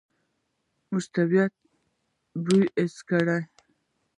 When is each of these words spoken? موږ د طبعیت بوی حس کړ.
موږ 0.89 1.05
د 1.09 1.11
طبعیت 1.15 1.53
بوی 2.43 2.63
حس 2.77 2.95
کړ. 3.09 3.25